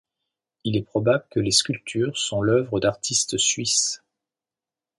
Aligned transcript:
Il 0.63 0.77
est 0.77 0.81
probable 0.81 1.27
que 1.29 1.39
les 1.39 1.51
sculptures 1.51 2.17
sont 2.17 2.41
l'œuvre 2.41 2.79
d'artistes 2.79 3.37
Suisses. 3.37 4.01